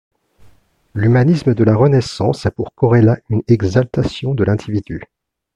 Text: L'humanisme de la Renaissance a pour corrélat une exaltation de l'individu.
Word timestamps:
L'humanisme 0.95 1.53
de 1.53 1.63
la 1.63 1.75
Renaissance 1.75 2.47
a 2.47 2.49
pour 2.49 2.73
corrélat 2.73 3.19
une 3.29 3.43
exaltation 3.47 4.33
de 4.33 4.43
l'individu. 4.43 4.99